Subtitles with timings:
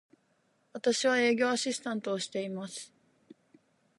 [0.73, 2.91] 私は、営業アシスタントをしています。